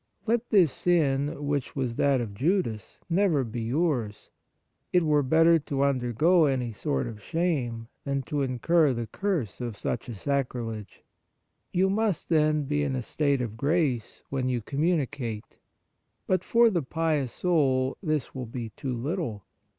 Let 0.25 0.49
this 0.49 0.71
sin, 0.71 1.45
which 1.45 1.75
was 1.75 1.95
that 1.97 2.21
of 2.21 2.33
Judas, 2.33 3.01
never 3.07 3.43
be 3.43 3.61
yours; 3.61 4.31
it 4.91 5.03
were 5.03 5.21
better 5.21 5.59
to 5.59 5.83
undergo 5.83 6.45
any 6.45 6.71
sort 6.71 7.05
of 7.05 7.21
shame 7.21 7.87
than 8.03 8.23
to 8.23 8.41
incur 8.41 8.93
the 8.93 9.05
curse 9.05 9.61
of 9.61 9.77
such 9.77 10.09
a 10.09 10.15
sacrilege. 10.15 11.03
You 11.71 11.87
must, 11.87 12.29
then, 12.29 12.63
be 12.63 12.81
in 12.81 12.95
a 12.95 13.03
state 13.03 13.41
of 13.41 13.55
grace 13.57 14.23
when 14.29 14.49
you 14.49 14.59
communicate. 14.63 15.57
But 16.25 16.43
for 16.43 16.71
the 16.71 16.81
pious 16.81 17.31
soul 17.31 17.95
this 18.01 18.33
will 18.33 18.47
be 18.47 18.69
too 18.69 18.95
little. 18.97 19.45